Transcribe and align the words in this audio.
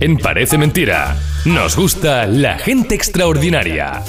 En 0.00 0.18
Parece 0.18 0.58
Mentira, 0.58 1.16
nos 1.44 1.76
gusta 1.76 2.26
la 2.26 2.58
gente 2.58 2.94
extraordinaria. 2.94 4.02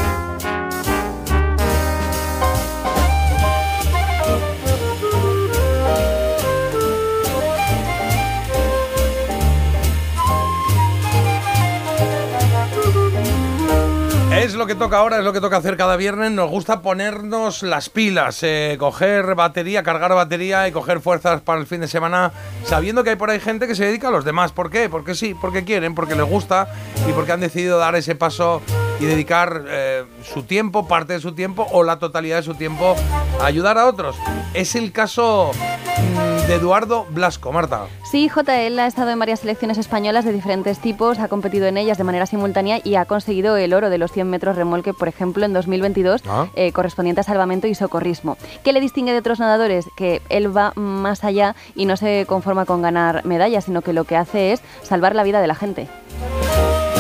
Toca 14.76 14.98
ahora, 14.98 15.18
es 15.20 15.23
lo 15.23 15.32
que 15.32 15.42
toca 15.42 15.57
hacer 15.57 15.78
cada 15.78 15.96
viernes. 15.96 16.32
Nos 16.32 16.50
gusta 16.50 16.82
ponernos 16.82 17.64
las 17.64 17.89
pilas, 17.89 18.39
eh, 18.44 18.75
coger 18.80 19.36
batería, 19.36 19.84
cargar 19.84 20.14
batería 20.14 20.68
y 20.68 20.71
coger 20.71 21.00
fuerzas 21.00 21.42
para 21.42 21.60
el 21.60 21.68
fin 21.68 21.82
de 21.82 21.88
semana, 21.88 22.32
sabiendo 22.64 23.04
que 23.04 23.11
hay 23.11 23.16
por 23.16 23.30
ahí 23.30 23.39
gente 23.39 23.68
que 23.68 23.75
se 23.75 23.86
dedica 23.86 24.10
a 24.10 24.11
los 24.11 24.25
demás. 24.25 24.52
¿Por 24.52 24.70
qué? 24.70 24.89
Porque 24.89 25.16
sí, 25.16 25.36
porque 25.39 25.64
quieren, 25.64 25.96
porque 25.96 26.16
les 26.16 26.25
gusta 26.25 26.68
y 27.07 27.14
porque 27.14 27.32
han 27.32 27.39
decidido 27.39 27.78
dar 27.78 27.96
ese 27.96 28.15
paso 28.15 28.61
y 29.00 29.06
dedicar 29.06 29.64
eh, 29.68 30.04
su 30.24 30.44
tiempo, 30.44 30.88
parte 30.88 31.14
de 31.14 31.20
su 31.20 31.34
tiempo 31.34 31.68
o 31.72 31.84
la 31.84 32.00
totalidad 32.00 32.38
de 32.38 32.44
su 32.44 32.55
tiempo 32.55 32.95
a 33.41 33.45
ayudar 33.45 33.77
a 33.77 33.88
otros. 33.88 34.16
Es 34.54 34.76
el 34.76 34.91
caso 34.91 35.52
mm, 35.54 36.48
de 36.48 36.55
Eduardo 36.55 37.05
Blasco, 37.09 37.52
Marta. 37.52 37.88
Sí, 38.09 38.30
JL 38.30 38.80
ha 38.80 38.88
estado 38.88 39.09
en 39.12 39.20
varias 39.20 39.41
selecciones 39.41 39.77
españolas 39.77 40.23
de 40.23 40.31
diferentes 40.31 40.80
tipos, 40.80 41.20
ha 41.20 41.27
competido 41.27 41.68
en 41.68 41.77
ellas 41.77 41.98
de 41.98 42.04
manera 42.05 42.26
simultánea 42.26 42.80
y 42.84 42.95
ha 42.95 43.05
conseguido 43.05 43.58
el 43.58 43.73
oro 43.73 43.90
de 43.90 43.98
los 43.98 44.12
100 44.13 44.30
metros 44.30 44.55
remolque, 44.55 44.94
por 44.94 45.07
ejemplo, 45.09 45.46
en 45.46 45.52
2022, 45.54 46.21
Ah. 46.27 46.48
eh, 46.55 46.71
correspondiente 46.71 47.21
a 47.21 47.23
salvamento 47.23 47.68
y 47.68 47.76
socorrismo. 47.76 48.38
¿Qué 48.63 48.71
le 48.71 48.80
distingue 48.80 49.12
de 49.12 49.20
otros 49.20 49.40
nadadores? 49.40 49.85
Que 49.98 50.21
él 50.30 50.55
va 50.55 50.71
más 50.76 51.23
allá 51.26 51.55
y 51.76 51.85
no 51.85 51.98
se 51.98 52.26
conforma 52.27 52.66
con 52.66 52.82
ganar 52.82 53.26
medallas, 53.26 53.66
sino 53.66 53.82
que 53.82 53.91
lo 53.93 54.05
que 54.05 54.16
hace 54.16 54.54
es 54.54 54.62
salvar 54.84 55.16
la 55.16 55.23
vida 55.23 55.41
de 55.41 55.48
la 55.48 55.55
gente. 55.55 55.88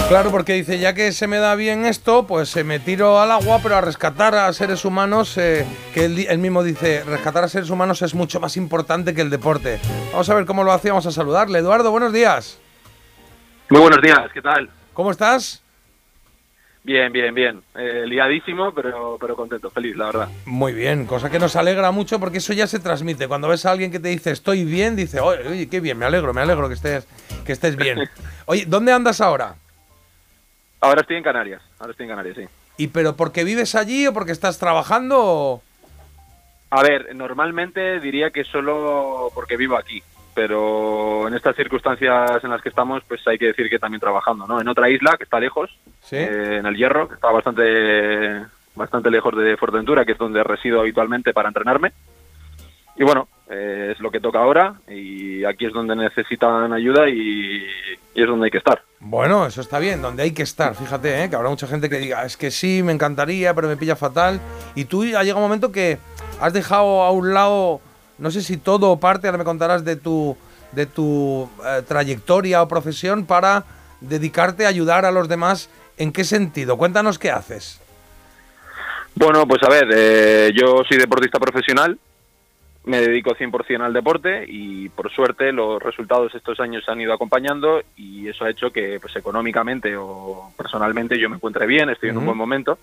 Claro, 0.07 0.29
porque 0.29 0.53
dice, 0.53 0.77
ya 0.77 0.93
que 0.93 1.11
se 1.11 1.25
me 1.25 1.37
da 1.37 1.55
bien 1.55 1.83
esto, 1.83 2.27
pues 2.27 2.55
eh, 2.57 2.63
me 2.63 2.77
tiro 2.79 3.19
al 3.19 3.31
agua, 3.31 3.59
pero 3.63 3.75
a 3.75 3.81
rescatar 3.81 4.35
a 4.35 4.53
seres 4.53 4.85
humanos, 4.85 5.35
eh, 5.39 5.65
que 5.95 6.05
él, 6.05 6.37
mismo 6.37 6.63
dice, 6.63 7.03
rescatar 7.03 7.43
a 7.43 7.47
seres 7.47 7.71
humanos 7.71 8.03
es 8.03 8.13
mucho 8.13 8.39
más 8.39 8.55
importante 8.55 9.15
que 9.15 9.21
el 9.21 9.31
deporte. 9.31 9.79
Vamos 10.11 10.29
a 10.29 10.35
ver 10.35 10.45
cómo 10.45 10.63
lo 10.63 10.71
hacía, 10.71 10.91
vamos 10.91 11.07
a 11.07 11.11
saludarle. 11.11 11.57
Eduardo, 11.57 11.89
buenos 11.89 12.13
días. 12.13 12.59
Muy 13.71 13.81
buenos 13.81 13.99
días, 13.99 14.29
¿qué 14.31 14.43
tal? 14.43 14.69
¿Cómo 14.93 15.09
estás? 15.09 15.63
Bien, 16.83 17.11
bien, 17.11 17.33
bien. 17.33 17.63
Eh, 17.75 18.03
liadísimo, 18.05 18.75
pero, 18.75 19.17
pero 19.19 19.35
contento, 19.35 19.71
feliz, 19.71 19.95
la 19.95 20.05
verdad. 20.05 20.29
Muy 20.45 20.73
bien, 20.73 21.07
cosa 21.07 21.31
que 21.31 21.39
nos 21.39 21.55
alegra 21.55 21.89
mucho 21.89 22.19
porque 22.19 22.37
eso 22.37 22.53
ya 22.53 22.67
se 22.67 22.79
transmite. 22.79 23.27
Cuando 23.27 23.47
ves 23.47 23.65
a 23.65 23.71
alguien 23.71 23.91
que 23.91 23.99
te 23.99 24.09
dice 24.09 24.29
estoy 24.29 24.65
bien, 24.65 24.95
dice, 24.95 25.19
oye, 25.19 25.47
oye, 25.47 25.67
qué 25.67 25.79
bien, 25.79 25.97
me 25.97 26.05
alegro, 26.05 26.31
me 26.31 26.41
alegro 26.41 26.67
que 26.67 26.75
estés, 26.75 27.07
que 27.43 27.53
estés 27.53 27.75
bien. 27.75 28.07
Oye, 28.45 28.65
¿dónde 28.67 28.91
andas 28.93 29.19
ahora? 29.19 29.55
Ahora 30.85 31.01
estoy 31.01 31.17
en 31.17 31.23
Canarias, 31.23 31.61
ahora 31.79 31.91
estoy 31.91 32.03
en 32.05 32.09
Canarias, 32.09 32.35
sí. 32.37 32.45
¿Y 32.77 32.87
pero 32.87 33.15
porque 33.15 33.43
vives 33.43 33.73
allí 33.75 34.05
o 34.07 34.13
porque 34.13 34.31
estás 34.31 34.59
trabajando? 34.59 35.17
o- 35.19 35.63
A 36.69 36.83
ver, 36.83 37.15
normalmente 37.15 37.99
diría 37.99 38.29
que 38.31 38.43
solo 38.43 39.31
porque 39.33 39.55
vivo 39.57 39.77
aquí, 39.77 40.03
pero 40.33 41.27
en 41.27 41.33
estas 41.33 41.55
circunstancias 41.55 42.43
en 42.43 42.49
las 42.49 42.61
que 42.61 42.69
estamos, 42.69 43.01
pues 43.07 43.25
hay 43.27 43.37
que 43.37 43.47
decir 43.47 43.69
que 43.69 43.79
también 43.79 44.01
trabajando, 44.01 44.45
¿no? 44.45 44.59
En 44.61 44.67
otra 44.67 44.89
isla 44.89 45.15
que 45.17 45.23
está 45.23 45.39
lejos, 45.39 45.71
Sí. 46.01 46.17
eh, 46.17 46.57
en 46.59 46.65
el 46.65 46.75
Hierro, 46.75 47.07
que 47.07 47.15
está 47.15 47.31
bastante, 47.31 48.45
bastante 48.75 49.09
lejos 49.09 49.35
de 49.37 49.57
Fuerteventura, 49.57 50.05
que 50.05 50.11
es 50.11 50.17
donde 50.17 50.43
resido 50.43 50.81
habitualmente 50.81 51.33
para 51.33 51.47
entrenarme. 51.47 51.93
Y 52.97 53.03
bueno, 53.03 53.27
eh, 53.49 53.91
es 53.93 53.99
lo 54.01 54.11
que 54.11 54.19
toca 54.19 54.39
ahora 54.39 54.75
y 54.89 55.43
aquí 55.45 55.65
es 55.65 55.73
donde 55.73 55.95
necesitan 55.95 56.71
ayuda 56.73 57.07
y, 57.09 57.63
y 58.15 58.21
es 58.21 58.27
donde 58.27 58.45
hay 58.45 58.51
que 58.51 58.57
estar. 58.57 58.81
Bueno, 59.01 59.45
eso 59.45 59.61
está 59.61 59.77
bien, 59.77 60.01
donde 60.01 60.23
hay 60.23 60.31
que 60.31 60.41
estar, 60.41 60.73
fíjate, 60.73 61.23
¿eh? 61.23 61.29
que 61.29 61.35
habrá 61.35 61.49
mucha 61.49 61.67
gente 61.67 61.89
que 61.89 61.97
diga, 61.97 62.23
es 62.25 62.37
que 62.37 62.49
sí, 62.49 62.81
me 62.81 62.93
encantaría, 62.93 63.53
pero 63.53 63.67
me 63.67 63.75
pilla 63.75 63.95
fatal. 63.95 64.39
Y 64.73 64.85
tú 64.85 65.03
ha 65.03 65.21
llegado 65.23 65.37
un 65.37 65.43
momento 65.43 65.71
que 65.71 65.99
has 66.39 66.53
dejado 66.53 67.03
a 67.03 67.11
un 67.11 67.33
lado, 67.33 67.81
no 68.17 68.31
sé 68.31 68.41
si 68.41 68.57
todo 68.57 68.89
o 68.89 68.99
parte, 68.99 69.27
ahora 69.27 69.37
me 69.37 69.43
contarás 69.43 69.83
de 69.83 69.97
tu, 69.97 70.35
de 70.71 70.85
tu 70.85 71.49
eh, 71.65 71.83
trayectoria 71.85 72.63
o 72.63 72.67
profesión 72.69 73.25
para 73.25 73.65
dedicarte 73.99 74.65
a 74.65 74.69
ayudar 74.69 75.05
a 75.05 75.11
los 75.11 75.27
demás. 75.27 75.69
¿En 75.97 76.11
qué 76.11 76.23
sentido? 76.23 76.77
Cuéntanos 76.77 77.19
qué 77.19 77.31
haces. 77.31 77.81
Bueno, 79.13 79.45
pues 79.47 79.61
a 79.63 79.69
ver, 79.69 79.87
eh, 79.93 80.51
yo 80.53 80.83
soy 80.87 80.97
deportista 80.97 81.39
profesional, 81.39 81.97
me 82.85 82.99
dedico 83.01 83.33
100% 83.35 83.81
al 83.83 83.93
deporte 83.93 84.45
y 84.47 84.89
por 84.89 85.11
suerte 85.11 85.51
los 85.51 85.81
resultados 85.81 86.33
estos 86.35 86.59
años 86.59 86.83
se 86.85 86.91
han 86.91 87.01
ido 87.01 87.13
acompañando 87.13 87.81
y 87.97 88.27
eso 88.27 88.45
ha 88.45 88.49
hecho 88.49 88.71
que 88.71 88.99
pues 88.99 89.15
económicamente 89.15 89.95
o 89.97 90.51
personalmente 90.55 91.17
yo 91.19 91.29
me 91.29 91.37
encuentre 91.37 91.65
bien, 91.65 91.89
estoy 91.89 92.09
en 92.09 92.17
un 92.17 92.23
Ujú. 92.23 92.27
buen 92.27 92.37
momento 92.37 92.77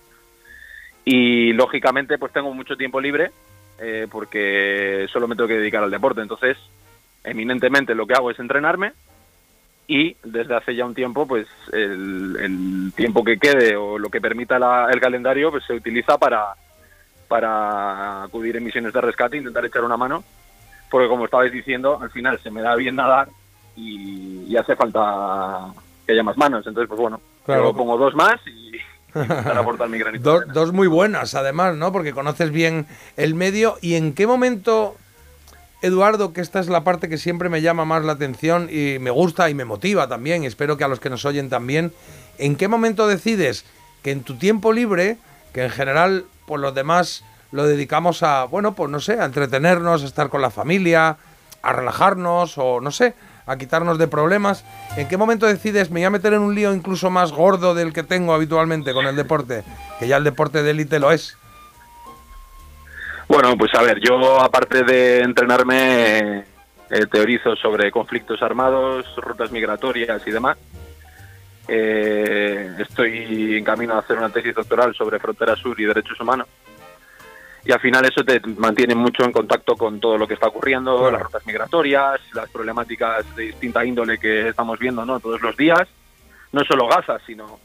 y 1.04 1.52
lógicamente 1.52 2.18
pues 2.18 2.32
tengo 2.32 2.52
mucho 2.52 2.76
tiempo 2.76 3.00
libre 3.00 3.30
eh, 3.80 4.06
porque 4.10 5.06
solo 5.12 5.26
me 5.28 5.34
tengo 5.36 5.48
que 5.48 5.58
dedicar 5.58 5.82
al 5.82 5.90
deporte, 5.90 6.20
entonces 6.20 6.56
eminentemente 7.24 7.94
lo 7.94 8.06
que 8.06 8.14
hago 8.14 8.30
es 8.30 8.38
entrenarme 8.38 8.92
y 9.86 10.16
desde 10.24 10.54
hace 10.56 10.74
ya 10.74 10.84
un 10.84 10.94
tiempo 10.94 11.26
pues 11.26 11.46
el, 11.72 12.36
el 12.40 12.92
tiempo 12.94 13.24
que 13.24 13.38
quede 13.38 13.76
o 13.76 13.98
lo 13.98 14.08
que 14.10 14.20
permita 14.20 14.58
la- 14.58 14.88
el 14.92 15.00
calendario 15.00 15.50
pues 15.50 15.64
se 15.64 15.74
utiliza 15.74 16.18
para 16.18 16.54
para 17.32 18.24
acudir 18.24 18.54
en 18.58 18.64
misiones 18.64 18.92
de 18.92 19.00
rescate 19.00 19.38
intentar 19.38 19.64
echar 19.64 19.82
una 19.84 19.96
mano 19.96 20.22
porque 20.90 21.08
como 21.08 21.24
estabais 21.24 21.50
diciendo 21.50 21.98
al 22.02 22.10
final 22.10 22.38
se 22.42 22.50
me 22.50 22.60
da 22.60 22.74
bien 22.76 22.94
nadar 22.96 23.28
y, 23.74 24.44
y 24.46 24.54
hace 24.58 24.76
falta 24.76 25.72
que 26.06 26.12
haya 26.12 26.22
más 26.22 26.36
manos 26.36 26.66
entonces 26.66 26.88
pues 26.88 27.00
bueno 27.00 27.20
Claro. 27.46 27.64
yo 27.70 27.74
pongo 27.74 27.96
dos 27.96 28.14
más 28.14 28.36
y 28.46 28.72
para 29.14 29.60
aportar 29.60 29.88
mi 29.88 29.98
granito 29.98 30.22
de 30.24 30.30
Do- 30.30 30.36
arena. 30.42 30.52
dos 30.52 30.72
muy 30.74 30.86
buenas, 30.88 31.34
además, 31.34 31.74
¿no? 31.76 31.90
Porque 31.90 32.12
conoces 32.12 32.50
bien 32.50 32.86
el 33.16 33.34
medio. 33.34 33.76
¿Y 33.82 33.94
en 33.96 34.12
qué 34.14 34.26
momento, 34.28 34.94
Eduardo, 35.82 36.32
que 36.32 36.40
esta 36.40 36.60
es 36.60 36.68
la 36.68 36.84
parte 36.84 37.08
que 37.08 37.18
siempre 37.18 37.48
me 37.48 37.60
llama 37.62 37.84
más 37.84 38.04
la 38.04 38.12
atención 38.12 38.68
y 38.70 38.98
me 39.00 39.10
gusta 39.10 39.50
y 39.50 39.54
me 39.54 39.64
motiva 39.64 40.06
también, 40.08 40.44
y 40.44 40.46
espero 40.46 40.76
que 40.76 40.84
a 40.84 40.88
los 40.88 41.00
que 41.00 41.10
nos 41.10 41.24
oyen 41.24 41.48
también, 41.50 41.92
¿en 42.38 42.54
qué 42.56 42.68
momento 42.68 43.08
decides 43.08 43.64
que 44.04 44.12
en 44.12 44.22
tu 44.22 44.36
tiempo 44.36 44.72
libre, 44.72 45.16
que 45.52 45.64
en 45.64 45.70
general, 45.70 46.24
pues 46.52 46.60
los 46.60 46.74
demás 46.74 47.24
lo 47.50 47.66
dedicamos 47.66 48.22
a, 48.22 48.44
bueno, 48.44 48.74
pues 48.74 48.90
no 48.90 49.00
sé, 49.00 49.18
a 49.18 49.24
entretenernos, 49.24 50.02
a 50.02 50.06
estar 50.06 50.28
con 50.28 50.42
la 50.42 50.50
familia, 50.50 51.16
a 51.62 51.72
relajarnos 51.72 52.58
o 52.58 52.78
no 52.82 52.90
sé, 52.90 53.14
a 53.46 53.56
quitarnos 53.56 53.96
de 53.96 54.06
problemas. 54.06 54.62
¿En 54.98 55.08
qué 55.08 55.16
momento 55.16 55.46
decides, 55.46 55.90
me 55.90 56.00
voy 56.00 56.04
a 56.04 56.10
meter 56.10 56.34
en 56.34 56.40
un 56.40 56.54
lío 56.54 56.74
incluso 56.74 57.08
más 57.08 57.32
gordo 57.32 57.74
del 57.74 57.94
que 57.94 58.02
tengo 58.02 58.34
habitualmente 58.34 58.92
con 58.92 59.06
el 59.06 59.16
deporte? 59.16 59.64
Que 59.98 60.08
ya 60.08 60.18
el 60.18 60.24
deporte 60.24 60.62
de 60.62 60.72
élite 60.72 60.98
lo 60.98 61.10
es. 61.10 61.38
Bueno, 63.28 63.56
pues 63.56 63.74
a 63.74 63.80
ver, 63.80 63.98
yo 63.98 64.42
aparte 64.42 64.82
de 64.82 65.20
entrenarme, 65.20 66.44
eh, 66.90 67.06
teorizo 67.10 67.56
sobre 67.56 67.90
conflictos 67.90 68.42
armados, 68.42 69.06
rutas 69.16 69.50
migratorias 69.50 70.20
y 70.26 70.30
demás. 70.30 70.58
Eh, 71.66 72.51
estoy 72.82 73.56
en 73.56 73.64
camino 73.64 73.94
a 73.94 73.98
hacer 73.98 74.16
una 74.18 74.28
tesis 74.30 74.54
doctoral 74.54 74.94
sobre 74.94 75.18
frontera 75.18 75.56
sur 75.56 75.78
y 75.80 75.84
derechos 75.84 76.20
humanos. 76.20 76.46
Y 77.64 77.70
al 77.72 77.80
final 77.80 78.04
eso 78.04 78.24
te 78.24 78.40
mantiene 78.58 78.94
mucho 78.94 79.22
en 79.24 79.30
contacto 79.32 79.76
con 79.76 80.00
todo 80.00 80.18
lo 80.18 80.26
que 80.26 80.34
está 80.34 80.48
ocurriendo, 80.48 80.98
Claro. 80.98 81.12
las 81.12 81.22
rutas 81.22 81.46
migratorias, 81.46 82.20
las 82.34 82.50
problemáticas 82.50 83.36
de 83.36 83.44
distinta 83.44 83.84
índole 83.84 84.18
que 84.18 84.48
estamos 84.48 84.78
viendo 84.80 85.04
¿no? 85.06 85.20
todos 85.20 85.40
los 85.40 85.56
días. 85.56 85.88
No 86.50 86.64
solo 86.64 86.88
Gaza, 86.88 87.18
sino 87.24 87.60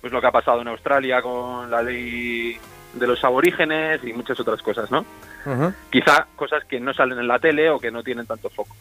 pues 0.00 0.12
lo 0.12 0.20
que 0.20 0.26
ha 0.26 0.32
pasado 0.32 0.62
en 0.62 0.68
Australia 0.68 1.20
con 1.20 1.70
la 1.70 1.82
ley 1.82 2.58
de 2.94 3.06
los 3.06 3.22
aborígenes 3.24 4.02
y 4.04 4.12
muchas 4.14 4.40
otras 4.40 4.62
cosas, 4.62 4.90
¿no? 4.90 5.04
Ujú. 5.44 5.72
Quizá 5.90 6.26
cosas 6.34 6.64
que 6.64 6.80
no 6.80 6.94
salen 6.94 7.18
en 7.18 7.28
la 7.28 7.38
tele 7.38 7.68
o 7.70 7.78
que 7.78 7.90
no 7.90 8.02
tienen 8.02 8.26
tanto 8.26 8.48
foco. 8.48 8.74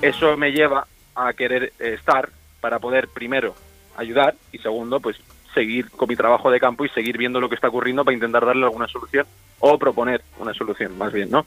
Eso 0.00 0.36
me 0.36 0.50
lleva 0.52 0.86
a 1.14 1.32
querer 1.34 1.72
estar 1.78 2.30
para 2.60 2.78
poder, 2.78 3.08
primero, 3.08 3.54
ayudar 4.00 4.34
y 4.52 4.58
segundo, 4.58 5.00
pues 5.00 5.16
seguir 5.54 5.90
con 5.90 6.08
mi 6.08 6.16
trabajo 6.16 6.50
de 6.50 6.60
campo 6.60 6.84
y 6.84 6.88
seguir 6.90 7.18
viendo 7.18 7.40
lo 7.40 7.48
que 7.48 7.54
está 7.56 7.68
ocurriendo 7.68 8.04
para 8.04 8.14
intentar 8.14 8.44
darle 8.46 8.64
alguna 8.64 8.86
solución 8.88 9.26
o 9.58 9.78
proponer 9.78 10.22
una 10.38 10.54
solución, 10.54 10.96
más 10.96 11.12
bien, 11.12 11.30
¿no? 11.30 11.44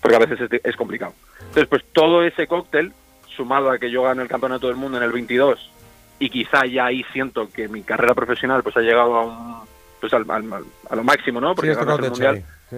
Porque 0.00 0.16
a 0.16 0.20
veces 0.20 0.40
es, 0.40 0.60
es 0.64 0.76
complicado. 0.76 1.14
Entonces, 1.40 1.66
pues 1.68 1.82
todo 1.92 2.22
ese 2.22 2.46
cóctel, 2.46 2.92
sumado 3.36 3.70
a 3.70 3.78
que 3.78 3.90
yo 3.90 4.02
gano 4.02 4.22
el 4.22 4.28
campeonato 4.28 4.66
del 4.68 4.76
mundo 4.76 4.98
en 4.98 5.04
el 5.04 5.12
22 5.12 5.70
y 6.18 6.30
quizá 6.30 6.64
ya 6.66 6.86
ahí 6.86 7.04
siento 7.12 7.48
que 7.52 7.68
mi 7.68 7.82
carrera 7.82 8.14
profesional 8.14 8.62
pues 8.62 8.76
ha 8.76 8.80
llegado 8.80 9.14
a 9.16 9.24
un 9.24 9.56
pues 10.00 10.12
al, 10.12 10.30
al- 10.30 10.64
a 10.90 10.96
lo 10.96 11.02
máximo, 11.04 11.40
¿no? 11.40 11.50
Sí, 11.50 11.56
Porque 11.56 11.74
ganas 11.74 11.98
que 11.98 12.04
el 12.04 12.10
mundial. 12.10 12.44
Sí. 12.70 12.76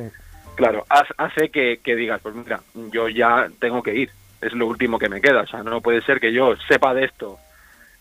Claro, 0.55 0.85
hace 0.89 1.51
que, 1.51 1.79
que 1.83 1.95
digas, 1.97 2.21
pues 2.23 2.35
mira, 2.35 2.61
yo 2.93 3.09
ya 3.09 3.49
tengo 3.61 3.83
que 3.83 3.95
ir, 3.95 4.11
es 4.41 4.53
lo 4.55 4.67
último 4.67 4.99
que 4.99 5.09
me 5.09 5.21
queda, 5.21 5.43
o 5.43 5.47
sea, 5.47 5.63
no 5.63 5.81
puede 5.81 6.01
ser 6.03 6.19
que 6.21 6.33
yo 6.33 6.55
sepa 6.69 6.95
de 6.95 7.05
esto, 7.05 7.39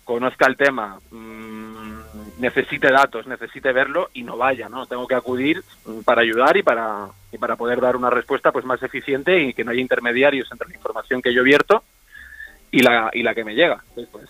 conozca 0.07 0.47
el 0.47 0.55
tema, 0.57 0.99
mm, 1.11 1.99
necesite 2.39 2.89
datos, 2.91 3.27
necesite 3.27 3.71
verlo 3.73 4.09
y 4.13 4.23
no 4.23 4.37
vaya, 4.37 4.69
¿no? 4.69 4.85
Tengo 4.87 5.05
que 5.05 5.15
acudir 5.15 5.61
mm, 5.85 5.99
para 6.01 6.21
ayudar 6.21 6.55
y 6.57 6.63
para, 6.63 7.07
y 7.31 7.37
para 7.37 7.55
poder 7.57 7.79
dar 7.81 7.95
una 7.97 8.09
respuesta 8.09 8.51
pues 8.51 8.63
más 8.65 8.81
eficiente 8.81 9.39
y 9.39 9.53
que 9.53 9.63
no 9.63 9.71
haya 9.71 9.81
intermediarios 9.81 10.49
entre 10.51 10.69
la 10.69 10.75
información 10.75 11.21
que 11.21 11.33
yo 11.33 11.43
vierto 11.43 11.83
y 12.71 12.79
la, 12.81 13.09
y 13.13 13.21
la 13.21 13.35
que 13.35 13.43
me 13.43 13.53
llega. 13.53 13.83
Entonces, 13.89 14.09
pues, 14.11 14.29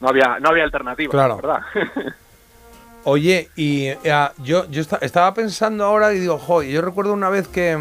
no 0.00 0.08
había, 0.10 0.38
no 0.40 0.50
había 0.50 0.64
alternativa, 0.64 1.10
Claro. 1.10 1.36
¿verdad? 1.36 1.62
Oye, 3.04 3.48
y 3.56 3.86
eh, 3.86 3.98
yo, 4.38 4.68
yo 4.70 4.80
esta- 4.82 4.98
estaba 5.00 5.32
pensando 5.32 5.84
ahora 5.84 6.12
y 6.12 6.18
digo, 6.18 6.38
jo, 6.38 6.62
yo 6.62 6.82
recuerdo 6.82 7.12
una 7.14 7.30
vez 7.30 7.48
que, 7.48 7.78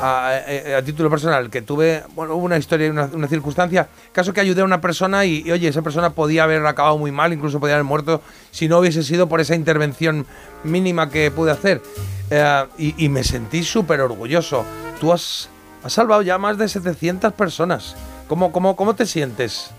a, 0.00 0.28
a- 0.74 0.78
a 0.78 0.82
título 0.82 1.08
personal, 1.10 1.50
que 1.50 1.62
tuve, 1.62 2.02
bueno, 2.14 2.34
una 2.36 2.56
historia, 2.56 2.90
una, 2.90 3.04
una 3.12 3.28
circunstancia, 3.28 3.88
caso 4.12 4.32
que 4.32 4.40
ayudé 4.40 4.62
a 4.62 4.64
una 4.64 4.80
persona 4.80 5.24
y, 5.24 5.42
y, 5.46 5.52
oye, 5.52 5.68
esa 5.68 5.82
persona 5.82 6.10
podía 6.10 6.44
haber 6.44 6.64
acabado 6.66 6.98
muy 6.98 7.12
mal, 7.12 7.32
incluso 7.32 7.60
podía 7.60 7.74
haber 7.74 7.84
muerto 7.84 8.20
si 8.50 8.68
no 8.68 8.78
hubiese 8.78 9.02
sido 9.02 9.28
por 9.28 9.40
esa 9.40 9.54
intervención 9.54 10.26
mínima 10.64 11.10
que 11.10 11.30
pude 11.30 11.50
hacer. 11.52 11.80
Eh, 12.30 12.64
y, 12.78 13.04
y 13.04 13.08
me 13.08 13.22
sentí 13.24 13.62
súper 13.62 14.00
orgulloso. 14.00 14.64
Tú 15.00 15.12
has, 15.12 15.48
has 15.82 15.92
salvado 15.92 16.22
ya 16.22 16.38
más 16.38 16.58
de 16.58 16.68
700 16.68 17.32
personas. 17.34 17.94
¿Cómo, 18.28 18.50
cómo, 18.52 18.74
cómo 18.76 18.94
te 18.96 19.04
sientes? 19.06 19.70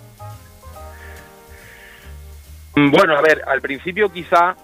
Bueno, 2.75 3.17
a 3.17 3.21
ver, 3.21 3.41
al 3.47 3.61
principio 3.61 4.11
quizá 4.11 4.55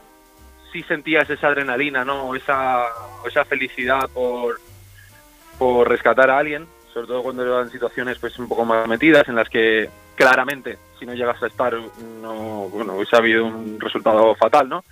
sí 0.71 0.83
sentías 0.83 1.29
esa 1.29 1.47
adrenalina, 1.47 2.03
¿no? 2.05 2.35
Esa, 2.35 2.83
esa 3.25 3.45
felicidad 3.45 4.09
por, 4.09 4.59
por 5.57 5.87
rescatar 5.89 6.29
a 6.29 6.37
alguien, 6.37 6.67
sobre 6.93 7.07
todo 7.07 7.23
cuando 7.23 7.43
eran 7.45 7.69
situaciones 7.69 8.17
pues 8.19 8.37
un 8.39 8.47
poco 8.47 8.65
más 8.65 8.87
metidas 8.87 9.27
en 9.29 9.35
las 9.35 9.49
que 9.49 9.89
claramente 10.15 10.77
si 10.99 11.05
no 11.05 11.13
llegas 11.13 11.41
a 11.41 11.47
estar 11.47 11.73
no 12.21 12.67
bueno 12.69 12.93
hubiese 12.95 13.15
habido 13.15 13.45
un 13.45 13.79
resultado 13.79 14.35
fatal, 14.35 14.67
¿no? 14.69 14.83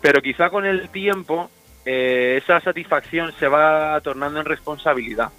Pero 0.00 0.20
quizá 0.22 0.50
con 0.50 0.64
el 0.66 0.88
tiempo 0.90 1.50
eh, 1.84 2.40
esa 2.42 2.60
satisfacción 2.60 3.32
se 3.38 3.46
va 3.48 4.00
tornando 4.00 4.40
en 4.40 4.46
responsabilidad. 4.46 5.30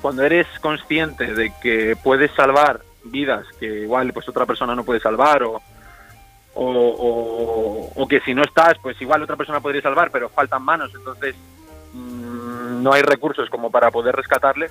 Cuando 0.00 0.22
eres 0.22 0.46
consciente 0.60 1.34
de 1.34 1.52
que 1.60 1.96
puedes 2.02 2.30
salvar 2.32 2.80
vidas 3.04 3.46
que 3.58 3.66
igual 3.80 4.12
pues 4.12 4.28
otra 4.28 4.46
persona 4.46 4.74
no 4.74 4.84
puede 4.84 5.00
salvar 5.00 5.42
o, 5.42 5.60
o, 6.54 6.62
o- 6.64 7.92
o 7.94 8.08
que 8.08 8.20
si 8.20 8.34
no 8.34 8.42
estás 8.42 8.74
pues 8.82 9.00
igual 9.00 9.22
otra 9.22 9.36
persona 9.36 9.60
podría 9.60 9.82
salvar 9.82 10.10
pero 10.10 10.28
faltan 10.28 10.62
manos 10.62 10.92
entonces 10.94 11.34
no 12.78 12.92
hay 12.92 13.02
recursos 13.02 13.48
como 13.50 13.70
para 13.70 13.90
poder 13.90 14.14
rescatarle 14.16 14.70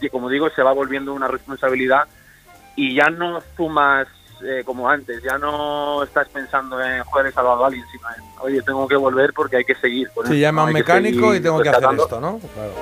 y 0.00 0.08
como 0.08 0.28
digo 0.28 0.48
se 0.50 0.62
va 0.62 0.72
volviendo 0.72 1.12
una 1.14 1.28
responsabilidad 1.28 2.04
y 2.76 2.94
ya 2.94 3.08
no 3.10 3.40
sumas 3.56 4.06
eh, 4.44 4.62
como 4.66 4.88
antes 4.90 5.22
ya 5.22 5.38
no 5.38 6.02
estás 6.02 6.28
pensando 6.28 6.82
en 6.82 7.02
joder 7.04 7.26
he 7.26 7.32
salvado 7.32 7.64
a 7.64 7.66
alguien 7.68 7.84
sino 7.92 8.04
en 8.10 8.22
oye 8.40 8.60
tengo 8.62 8.86
que 8.88 8.96
volver 8.96 9.32
porque 9.32 9.56
hay 9.58 9.64
que 9.64 9.76
seguir 9.76 10.10
con 10.10 10.26
Se 10.26 10.32
esto, 10.32 10.40
llama 10.40 10.62
¿no? 10.62 10.66
un 10.68 10.72
mecánico 10.74 11.34
y 11.34 11.40
tengo 11.40 11.62
que 11.62 11.68
hacer 11.68 11.88
esto, 11.96 12.20
¿no? 12.20 12.40
Claro. 12.52 12.72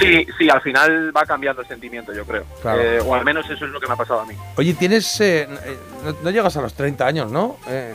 sí 0.00 0.26
sí 0.36 0.50
al 0.50 0.60
final 0.60 1.16
va 1.16 1.24
cambiando 1.24 1.62
el 1.62 1.68
sentimiento 1.68 2.12
yo 2.12 2.24
creo 2.26 2.44
Claro. 2.60 2.82
Eh, 2.82 3.00
o 3.00 3.14
al 3.14 3.24
menos 3.24 3.48
eso 3.48 3.64
es 3.64 3.70
lo 3.70 3.78
que 3.80 3.86
me 3.86 3.92
ha 3.94 3.96
pasado 3.96 4.20
a 4.20 4.26
mí 4.26 4.34
Oye, 4.56 4.74
tienes. 4.74 5.20
eh, 5.20 5.48
no, 6.04 6.14
no 6.24 6.30
llegas 6.30 6.56
a 6.56 6.60
los 6.62 6.74
30 6.74 7.06
años, 7.06 7.30
¿no? 7.30 7.56
Eh, 7.68 7.94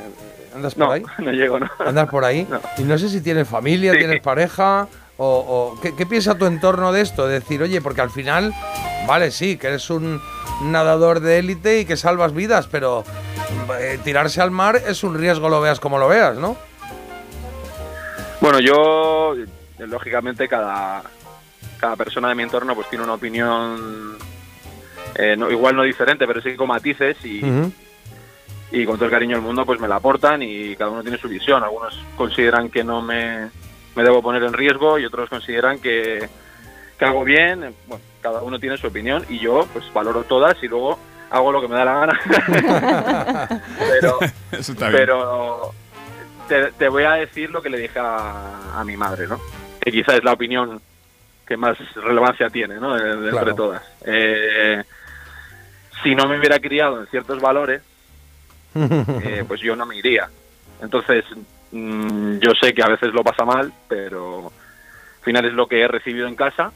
¿Andas 0.55 0.73
por 0.75 0.85
no 0.87 0.91
ahí? 0.93 1.03
no 1.19 1.31
llego 1.31 1.59
no 1.59 1.69
¿Andas 1.85 2.09
por 2.09 2.23
ahí? 2.25 2.47
Y 2.77 2.83
no 2.83 2.97
sé 2.97 3.09
si 3.09 3.21
tienes 3.21 3.47
familia, 3.47 3.91
Sí. 3.91 3.97
tienes 3.99 4.21
pareja. 4.21 4.87
O, 5.23 5.73
o- 5.75 5.79
¿qué, 5.81 5.93
qué 5.95 6.07
piensa 6.07 6.35
tu 6.35 6.47
entorno 6.47 6.91
de 6.91 7.01
esto? 7.01 7.27
De 7.27 7.33
decir, 7.39 7.61
oye, 7.61 7.79
porque 7.79 8.01
al 8.01 8.09
final, 8.09 8.53
vale, 9.05 9.29
sí, 9.29 9.55
que 9.57 9.67
eres 9.67 9.87
un 9.91 10.19
nadador 10.63 11.19
de 11.19 11.37
élite 11.37 11.79
y 11.79 11.85
que 11.85 11.95
salvas 11.95 12.33
vidas, 12.33 12.65
pero 12.67 13.03
eh, 13.79 13.99
tirarse 14.03 14.41
al 14.41 14.49
mar 14.49 14.81
es 14.87 15.03
un 15.03 15.15
riesgo, 15.15 15.47
lo 15.47 15.61
veas 15.61 15.79
como 15.79 15.99
lo 15.99 16.07
veas, 16.07 16.37
¿no? 16.37 16.55
Bueno, 18.39 18.59
yo, 18.59 19.35
lógicamente, 19.77 20.47
cada, 20.47 21.03
cada 21.79 21.95
persona 21.95 22.29
de 22.29 22.35
mi 22.35 22.41
entorno 22.43 22.73
pues 22.73 22.89
tiene 22.89 23.03
una 23.03 23.13
opinión, 23.13 24.17
eh, 25.15 25.35
no- 25.37 25.51
igual 25.51 25.75
no 25.75 25.83
diferente, 25.83 26.25
pero 26.25 26.41
sí 26.41 26.55
con 26.55 26.67
matices 26.69 27.17
y, 27.23 27.41
y 28.71 28.85
con 28.85 28.95
todo 28.95 29.05
el 29.05 29.11
cariño 29.11 29.35
del 29.35 29.45
mundo 29.45 29.65
pues 29.65 29.79
me 29.79 29.87
la 29.87 29.97
aportan 29.97 30.41
y 30.41 30.75
cada 30.75 30.89
uno 30.89 31.03
tiene 31.03 31.19
su 31.19 31.27
visión. 31.29 31.63
Algunos 31.63 31.95
consideran 32.17 32.69
que 32.71 32.83
no 32.83 33.01
me, 33.03 33.49
me 33.95 34.03
debo 34.03 34.21
poner 34.21 34.43
en 34.43 34.53
riesgo 34.53 34.97
y 34.99 35.05
otros 35.05 35.29
consideran 35.29 35.79
que, 35.79 36.27
que 36.97 37.05
hago 37.05 37.23
bien. 37.23 37.73
Bueno, 37.87 38.03
cada 38.21 38.41
uno 38.41 38.59
tiene 38.59 38.77
su 38.77 38.87
opinión 38.87 39.25
y 39.29 39.39
yo 39.39 39.67
pues 39.73 39.91
valoro 39.93 40.23
todas 40.23 40.55
y 40.63 40.67
luego 40.67 40.99
hago 41.29 41.51
lo 41.51 41.61
que 41.61 41.67
me 41.67 41.75
da 41.75 41.85
la 41.85 41.93
gana. 41.93 42.19
pero, 43.89 44.19
Eso 44.51 44.71
está 44.73 44.89
bien. 44.89 45.01
pero 45.01 45.71
te, 46.47 46.71
te 46.73 46.89
voy 46.89 47.03
a 47.03 47.13
decir 47.13 47.49
lo 47.49 47.61
que 47.61 47.69
le 47.69 47.77
dije 47.79 47.99
a, 47.99 48.79
a 48.79 48.83
mi 48.83 48.97
madre, 48.97 49.27
¿no? 49.27 49.39
Que 49.79 49.91
quizá 49.91 50.15
es 50.15 50.23
la 50.23 50.33
opinión 50.33 50.81
que 51.47 51.57
más 51.57 51.77
relevancia 51.95 52.49
tiene, 52.49 52.75
¿no? 52.75 52.95
De, 52.95 53.03
de 53.15 53.29
Claro. 53.31 53.39
entre 53.49 53.53
todas. 53.55 53.83
Eh, 54.05 54.83
si 56.03 56.15
no 56.15 56.27
me 56.27 56.37
hubiera 56.39 56.59
criado 56.59 56.99
en 57.01 57.07
ciertos 57.07 57.39
valores, 57.41 57.81
eh, 58.75 59.43
pues 59.47 59.59
yo 59.61 59.75
no 59.75 59.85
me 59.85 59.97
iría. 59.97 60.29
Entonces, 60.81 61.23
mm, 61.71 62.37
yo 62.39 62.51
sé 62.61 62.73
que 62.73 62.83
a 62.83 62.87
veces 62.87 63.13
lo 63.13 63.23
pasa 63.23 63.45
mal, 63.45 63.71
pero 63.87 64.47
al 64.47 65.23
final 65.23 65.45
es 65.45 65.53
lo 65.53 65.67
que 65.67 65.81
he 65.81 65.87
recibido 65.87 66.27
en 66.27 66.35
casa. 66.35 66.71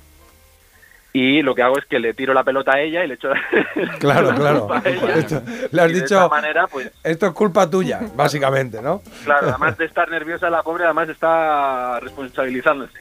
Y 1.14 1.42
lo 1.44 1.56
que 1.56 1.62
hago 1.62 1.78
es 1.78 1.86
que 1.86 1.98
le 1.98 2.14
tiro 2.14 2.34
la 2.34 2.44
pelota 2.44 2.74
a 2.74 2.82
ella 2.82 3.06
y 3.06 3.08
le 3.08 3.14
echo 3.14 3.30
Claro, 4.00 4.32
la 4.32 4.36
claro. 4.36 4.60
culpa 4.68 4.82
a 4.84 4.90
ella. 4.90 5.14
Esto- 5.16 5.42
le 5.72 5.82
has 5.82 5.90
Y 5.92 5.94
de 5.94 6.02
dicho, 6.02 6.28
manera, 6.30 6.68
pues, 6.68 6.92
esto 7.04 7.28
es 7.28 7.32
culpa 7.32 7.70
tuya, 7.70 8.02
básicamente, 8.16 8.82
¿no? 8.82 9.02
Claro, 9.24 9.48
además 9.50 9.78
de 9.78 9.86
estar 9.86 10.10
nerviosa, 10.10 10.50
la 10.50 10.62
pobre 10.62 10.84
además 10.84 11.08
está 11.08 12.02
responsabilizándose. 12.02 13.00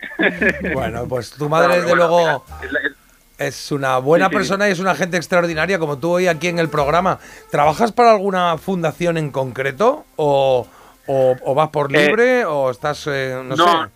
Bueno, 0.73 1.07
pues 1.09 1.33
tu 1.33 1.49
madre, 1.49 1.75
desde 1.81 1.89
bueno, 1.89 2.07
luego. 2.07 2.45
mira, 2.47 2.65
es 2.67 2.73
la- 2.73 2.81
es- 2.81 2.93
Es 3.37 3.73
una 3.73 3.99
buena 3.99 4.27
Sí, 4.27 4.31
sí. 4.31 4.37
persona 4.37 4.69
y 4.69 4.71
es 4.73 4.79
una 4.79 4.95
gente 4.95 5.17
extraordinaria 5.17 5.81
como 5.81 5.99
tú 5.99 6.13
hoy 6.13 6.29
aquí 6.29 6.47
en 6.47 6.61
el 6.61 6.69
programa. 6.69 7.19
¿Trabajas 7.51 7.91
para 7.91 8.13
alguna 8.13 8.57
fundación 8.59 9.17
en 9.19 9.33
concreto? 9.33 10.05
¿O, 10.15 10.69
o- 11.07 11.37
o 11.43 11.55
vas 11.55 11.69
por 11.71 11.95
Eh, 11.95 12.07
libre? 12.07 12.45
¿O 12.45 12.71
estás, 12.71 13.07
eh, 13.07 13.35
no, 13.45 13.57
no. 13.57 13.85
sé? 13.85 13.91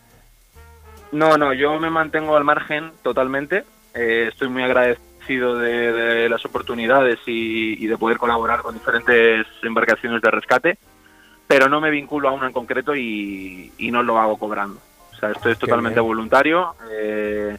No, 1.12 1.38
no, 1.38 1.52
yo 1.55 1.78
me 1.81 1.90
mantengo 1.90 2.37
al 2.37 2.44
margen 2.44 2.93
totalmente. 3.02 3.64
Eh, 3.94 4.26
estoy 4.28 4.49
muy 4.49 4.62
agradecido 4.62 5.56
de, 5.58 5.93
de 5.93 6.28
las 6.28 6.44
oportunidades 6.44 7.19
y, 7.26 7.82
y 7.82 7.87
de 7.87 7.96
poder 7.96 8.19
colaborar 8.19 8.60
con 8.60 8.75
diferentes 8.75 9.46
embarcaciones 9.62 10.20
de 10.20 10.31
rescate, 10.31 10.78
pero 11.46 11.69
no 11.69 11.81
me 11.81 11.90
vinculo 11.90 12.28
a 12.28 12.32
una 12.32 12.46
en 12.46 12.52
concreto 12.52 12.94
y, 12.94 13.72
y 13.78 13.90
no 13.90 14.02
lo 14.02 14.19
hago 14.19 14.37
cobrando. 14.37 14.81
O 15.14 15.16
sea, 15.19 15.31
esto 15.31 15.49
es 15.49 15.58
totalmente 15.58 15.99
voluntario. 16.00 16.75
Eh, 16.93 17.56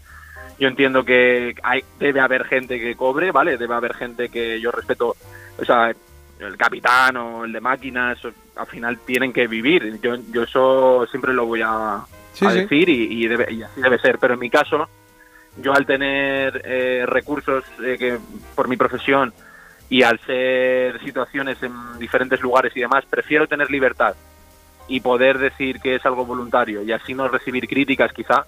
yo 0.60 0.68
entiendo 0.68 1.04
que 1.04 1.56
hay, 1.64 1.84
debe 1.98 2.20
haber 2.22 2.46
gente 2.46 2.80
que 2.80 2.96
cobre, 2.96 3.32
¿vale? 3.32 3.58
Debe 3.58 3.74
haber 3.76 3.96
gente 3.96 4.30
que 4.30 4.60
yo 4.62 4.72
respeto, 4.72 5.16
o 5.58 5.66
sea, 5.66 5.92
el 6.40 6.58
capitán 6.58 7.18
o 7.18 7.46
el 7.46 7.52
de 7.52 7.60
máquinas, 7.62 8.18
al 8.56 8.68
final 8.68 8.98
tienen 9.00 9.34
que 9.34 9.48
vivir. 9.48 10.00
Yo, 10.02 10.16
yo 10.32 10.44
eso 10.44 11.06
siempre 11.08 11.34
lo 11.34 11.46
voy 11.46 11.62
a, 11.64 12.00
Sí, 12.34 12.46
a 12.46 12.52
sí. 12.52 12.60
decir 12.62 12.88
y, 12.90 13.24
y 13.24 13.28
debe- 13.28 13.52
y 13.52 13.62
así 13.64 13.82
debe 13.82 14.00
ser. 14.00 14.18
Pero 14.20 14.36
en 14.36 14.40
mi 14.40 14.50
caso, 14.50 14.88
yo 15.58 15.74
al 15.74 15.86
tener 15.86 16.62
eh, 16.64 17.04
recursos 17.06 17.64
eh, 17.84 17.98
que 18.00 18.18
por 18.56 18.68
mi 18.68 18.78
profesión 18.78 19.34
y 19.90 20.04
al 20.04 20.20
ser 20.20 21.00
situaciones 21.04 21.62
en 21.64 21.74
diferentes 22.00 22.40
lugares 22.42 22.72
y 22.76 22.80
demás, 22.80 23.04
prefiero 23.10 23.48
tener 23.48 23.70
libertad 23.70 24.16
y 24.88 25.02
poder 25.02 25.38
decir 25.40 25.80
que 25.80 25.96
es 25.96 26.06
algo 26.06 26.26
voluntario 26.26 26.82
y 26.84 26.92
así 26.92 27.14
no 27.14 27.28
recibir 27.28 27.68
críticas 27.68 28.12
quizá 28.14 28.46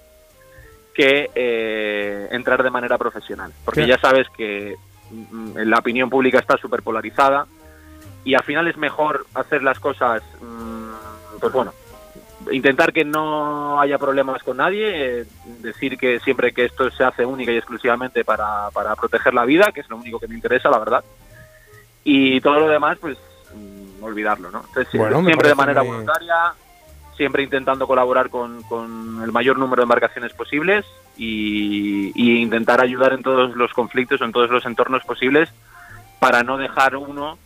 que 0.94 1.30
eh, 1.34 2.28
entrar 2.32 2.62
de 2.62 2.70
manera 2.70 2.96
profesional. 2.98 3.52
Porque 3.64 3.86
ya 3.86 3.98
sabes 3.98 4.26
que 4.36 4.76
mm, 5.10 5.58
la 5.64 5.78
opinión 5.78 6.08
pública 6.10 6.38
está 6.38 6.56
súper 6.56 6.82
polarizada 6.82 7.46
y 8.24 8.34
al 8.34 8.42
final 8.44 8.68
es 8.68 8.76
mejor 8.76 9.26
hacer 9.34 9.62
las 9.62 9.78
cosas, 9.80 10.22
mm, 10.40 11.38
pues 11.40 11.52
bueno, 11.52 11.72
intentar 12.50 12.92
que 12.92 13.04
no 13.04 13.80
haya 13.80 13.98
problemas 13.98 14.42
con 14.42 14.56
nadie, 14.58 15.20
eh, 15.20 15.24
decir 15.60 15.96
que 15.96 16.18
siempre 16.20 16.52
que 16.52 16.64
esto 16.64 16.90
se 16.90 17.04
hace 17.04 17.24
única 17.24 17.52
y 17.52 17.56
exclusivamente 17.56 18.24
para, 18.24 18.70
para 18.72 18.94
proteger 18.96 19.34
la 19.34 19.44
vida, 19.44 19.70
que 19.72 19.80
es 19.80 19.88
lo 19.90 19.96
único 19.96 20.18
que 20.18 20.28
me 20.28 20.34
interesa, 20.34 20.68
la 20.70 20.78
verdad, 20.78 21.04
y 22.04 22.40
todo 22.40 22.60
lo 22.60 22.68
demás, 22.68 22.98
pues 23.00 23.16
mm, 23.54 24.02
olvidarlo, 24.02 24.50
¿no? 24.50 24.58
Entonces, 24.60 24.88
siempre, 24.90 25.10
Bueno, 25.10 25.22
me 25.22 25.30
siempre 25.30 25.48
de 25.48 25.54
manera 25.54 25.82
muy- 25.82 25.90
voluntaria, 25.92 26.54
siempre 27.16 27.42
intentando 27.42 27.86
colaborar 27.86 28.30
con, 28.30 28.62
con 28.64 29.20
el 29.22 29.30
mayor 29.32 29.58
número 29.58 29.80
de 29.80 29.84
embarcaciones 29.84 30.32
posibles 30.32 30.84
y, 31.16 32.10
y 32.14 32.40
intentar 32.40 32.80
ayudar 32.80 33.12
en 33.12 33.22
todos 33.22 33.54
los 33.54 33.72
conflictos, 33.72 34.20
en 34.22 34.32
todos 34.32 34.50
los 34.50 34.64
entornos 34.64 35.04
posibles, 35.04 35.50
para 36.18 36.42
no 36.42 36.56
dejar 36.56 36.96
uno 36.96 37.38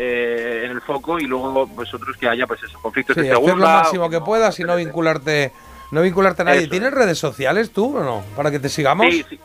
eh, 0.00 0.62
en 0.64 0.70
el 0.70 0.80
foco 0.80 1.18
y 1.18 1.24
luego 1.24 1.66
pues 1.74 1.92
otros 1.92 2.16
que 2.16 2.28
haya 2.28 2.46
pues 2.46 2.62
esos 2.62 2.80
conflictos 2.80 3.14
Sí, 3.14 3.22
de 3.22 3.32
hacer 3.32 3.40
lo 3.40 3.46
segunda 3.46 3.66
máximo 3.80 4.08
que 4.08 4.20
puedas 4.20 4.58
y 4.60 4.62
no 4.62 4.76
vincularte, 4.76 5.50
no 5.90 6.02
vincularte 6.02 6.42
a 6.42 6.44
nadie. 6.44 6.60
Eso 6.60 6.70
¿Tienes 6.70 6.92
redes 6.92 7.18
sociales 7.18 7.72
tú 7.72 7.98
o 7.98 8.02
no? 8.04 8.22
Para 8.36 8.52
que 8.52 8.60
te 8.60 8.68
sigamos. 8.68 9.06
Sí, 9.10 9.24
sí. 9.28 9.40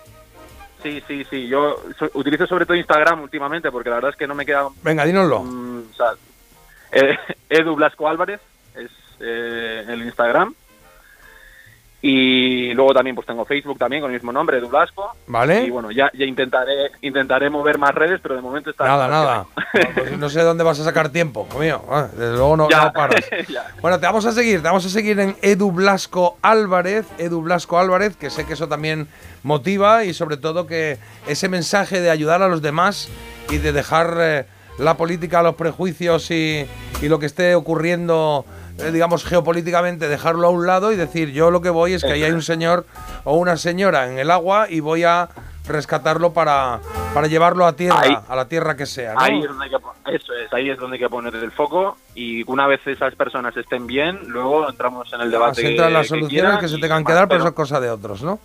Sí, 0.84 1.02
sí, 1.08 1.26
sí. 1.30 1.48
Yo 1.48 1.78
so- 1.98 2.12
utilizo 2.14 2.46
sobre 2.46 2.66
todo 2.68 2.76
Instagram 2.78 3.22
últimamente 3.24 3.72
porque 3.72 3.90
la 3.90 3.96
verdad 3.96 4.12
es 4.12 4.18
que 4.18 4.28
no 4.28 4.36
me 4.36 4.46
queda... 4.46 4.68
Venga, 4.84 5.06
dínoslo. 5.06 5.42
mm, 5.42 5.84
o 5.92 5.96
sea, 5.96 6.08
eh, 6.92 7.18
Edu 7.50 7.76
Blasco 7.76 8.08
Álvarez 8.08 8.40
es 8.76 8.92
eh, 9.22 9.86
el 9.88 10.04
Instagram. 10.04 10.54
Y 12.06 12.74
luego 12.74 12.94
también 12.94 13.16
pues 13.16 13.26
tengo 13.26 13.46
Facebook 13.46 13.80
también 13.80 14.02
con 14.02 14.12
el 14.12 14.16
mismo 14.18 14.34
nombre, 14.34 14.58
Edu 14.58 14.68
Blasco. 14.68 15.16
Vale. 15.26 15.64
Y 15.64 15.70
bueno, 15.70 15.90
ya, 15.90 16.12
ya 16.14 16.26
intentaré 16.26 16.92
intentaré 17.02 17.50
mover 17.50 17.78
más 17.78 17.96
redes, 17.96 18.20
pero 18.22 18.36
de 18.36 18.42
momento 18.42 18.72
está... 18.72 18.84
Nada, 18.86 19.08
nada. 19.08 19.46
No, 19.74 19.90
pues 19.96 20.18
no 20.20 20.30
sé 20.30 20.42
dónde 20.44 20.64
vas 20.66 20.80
a 20.82 20.84
sacar 20.84 21.10
tiempo, 21.10 21.48
mío. 21.58 21.82
Ah, 21.90 22.08
Desde 22.12 22.34
luego 22.34 22.58
no, 22.58 22.70
Ya. 22.70 22.84
no 22.86 22.94
paras. 22.94 23.26
Bueno, 23.82 24.00
te 24.02 24.06
vamos 24.06 24.26
a 24.26 24.34
seguir, 24.34 24.62
te 24.62 24.68
vamos 24.68 24.86
a 24.86 24.90
seguir 24.90 25.18
en 25.22 25.36
Edu 25.42 25.72
Blasco 25.72 26.38
Álvarez, 26.42 27.06
Edu 27.18 27.42
Blasco 27.42 27.80
Álvarez, 27.80 28.18
que 28.18 28.30
sé 28.30 28.46
que 28.46 28.54
eso 28.54 28.68
también 28.68 29.08
motiva 29.42 30.04
y 30.04 30.14
sobre 30.14 30.36
todo 30.38 30.68
que 30.68 30.98
ese 31.26 31.48
mensaje 31.48 32.02
de 32.02 32.12
ayudar 32.12 32.42
a 32.42 32.50
los 32.50 32.62
demás 32.62 33.08
y 33.50 33.58
de 33.60 33.72
dejar 33.72 34.18
eh, 34.20 34.46
la 34.78 34.98
política, 34.98 35.42
los 35.42 35.56
prejuicios 35.56 36.30
y, 36.32 36.66
y 37.02 37.08
lo 37.08 37.18
que 37.20 37.26
esté 37.28 37.56
ocurriendo, 37.56 38.46
eh, 38.80 38.92
digamos, 38.92 39.24
geopolíticamente, 39.24 40.08
dejarlo 40.08 40.48
a 40.48 40.50
un 40.50 40.66
lado 40.66 40.92
y 40.92 40.96
decir, 40.96 41.32
yo 41.32 41.52
lo 41.52 41.62
que 41.62 41.70
voy 41.70 41.94
es 41.94 42.04
que 42.04 42.14
ahí 42.14 42.24
hay 42.24 42.32
un 42.32 42.42
señor 42.42 42.86
o 43.24 43.36
una 43.38 43.58
señora 43.58 44.10
en 44.10 44.18
el 44.18 44.32
agua 44.32 44.68
y 44.70 44.80
voy 44.80 45.04
a 45.04 45.30
rescatarlo 45.68 46.34
para, 46.34 46.80
para 47.14 47.28
llevarlo 47.28 47.66
a 47.66 47.74
tierra, 47.74 48.02
Ahí. 48.02 48.18
a 48.28 48.36
la 48.36 48.48
tierra 48.48 48.76
que 48.76 48.86
sea. 48.86 49.14
¿no? 49.14 49.22
Ahí 49.22 49.40
es 49.40 49.48
donde 49.48 49.66
hay 49.66 49.70
que 49.70 49.78
eso 50.12 50.34
es, 50.34 50.52
ahí 50.52 50.70
es 50.70 50.78
donde 50.78 50.96
hay 50.96 51.00
que 51.00 51.10
poner 51.10 51.34
el 51.36 51.52
foco 51.52 51.98
y 52.14 52.44
una 52.52 52.68
vez 52.68 52.86
esas 52.86 53.16
personas 53.16 53.56
estén 53.56 53.88
bien, 53.88 54.20
luego 54.28 54.70
entramos 54.70 55.12
en 55.14 55.22
el 55.22 55.32
debate. 55.32 55.62
Se 55.62 55.70
entran 55.70 55.94
las 55.94 56.04
que 56.04 56.10
soluciones 56.10 56.60
que 56.60 56.68
se 56.68 56.78
tengan 56.78 57.06
que 57.06 57.14
dar, 57.14 57.28
pero, 57.28 57.40
eso 57.40 57.50
es 57.50 57.54
cosa 57.54 57.80
de 57.80 57.90
otros, 57.90 58.22
¿no? 58.22 58.40